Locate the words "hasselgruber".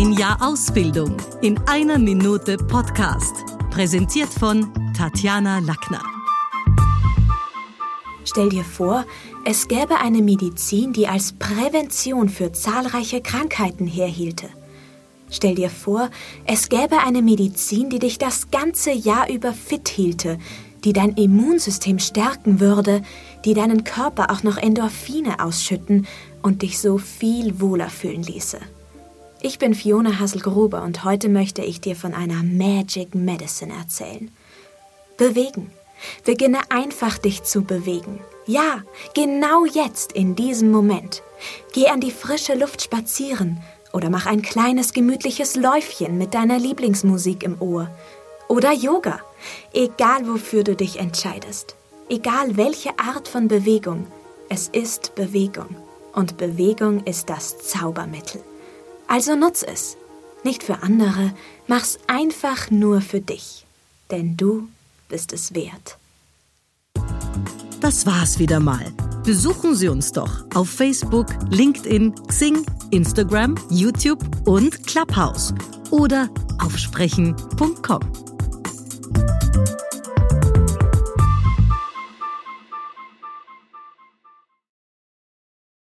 30.18-30.82